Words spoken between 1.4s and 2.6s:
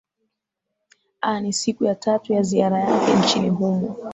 siku ya tatu ya